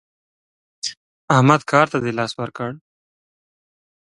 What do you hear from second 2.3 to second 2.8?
ورکړ؟